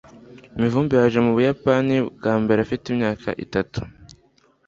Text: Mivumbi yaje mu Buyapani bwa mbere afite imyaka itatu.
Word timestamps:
Mivumbi 0.59 0.93
yaje 0.99 1.19
mu 1.25 1.31
Buyapani 1.35 1.95
bwa 2.17 2.33
mbere 2.41 2.59
afite 2.61 2.83
imyaka 2.93 3.27
itatu. 3.45 3.79